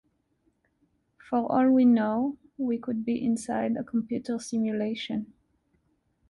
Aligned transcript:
For 1.29 1.45
all 1.51 1.69
we 1.71 1.85
know, 1.85 2.35
we 2.57 2.79
could 2.79 3.05
be 3.05 3.23
inside 3.23 3.75
a 3.77 3.83
computer 3.83 4.39
simulation. 4.39 5.31